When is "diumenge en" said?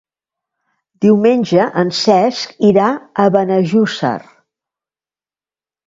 1.05-1.93